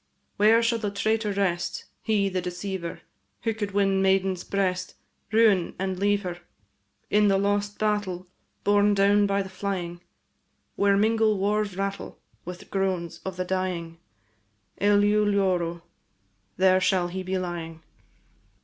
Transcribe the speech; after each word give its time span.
Where 0.37 0.63
shall 0.63 0.79
the 0.79 0.89
traitor 0.89 1.31
rest, 1.31 1.85
He, 2.01 2.27
the 2.27 2.41
deceiver, 2.41 3.01
Who 3.43 3.53
could 3.53 3.69
win 3.69 4.01
maiden's 4.01 4.43
breast, 4.43 4.95
Ruin, 5.31 5.75
and 5.77 5.99
leave 5.99 6.23
her? 6.23 6.39
In 7.11 7.27
the 7.27 7.37
lost 7.37 7.77
battle, 7.77 8.25
Borne 8.63 8.95
down 8.95 9.27
by 9.27 9.43
the 9.43 9.47
flying, 9.49 10.01
Where 10.75 10.97
mingle 10.97 11.37
war's 11.37 11.77
rattle 11.77 12.19
With 12.45 12.71
groans 12.71 13.19
of 13.23 13.37
the 13.37 13.45
dying. 13.45 13.99
Eleu 14.81 15.23
loro, 15.23 15.75
&c. 15.75 15.81
There 16.57 16.81
shall 16.81 17.09
he 17.09 17.21
be 17.21 17.37
lying. 17.37 17.83